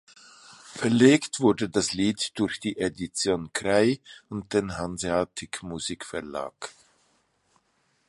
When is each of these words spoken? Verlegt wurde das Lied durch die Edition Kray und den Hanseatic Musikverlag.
Verlegt 0.73 1.41
wurde 1.41 1.69
das 1.69 1.93
Lied 1.93 2.31
durch 2.39 2.59
die 2.59 2.79
Edition 2.79 3.53
Kray 3.53 4.01
und 4.29 4.51
den 4.51 4.75
Hanseatic 4.75 5.61
Musikverlag. 5.61 6.71